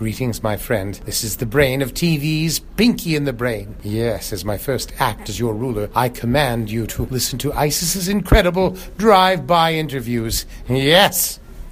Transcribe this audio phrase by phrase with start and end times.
[0.00, 0.94] Greetings, my friend.
[1.04, 3.76] This is the brain of TV's Pinky and the Brain.
[3.82, 8.08] Yes, as my first act as your ruler, I command you to listen to ISIS's
[8.08, 10.46] incredible drive-by interviews.
[10.70, 11.38] Yes!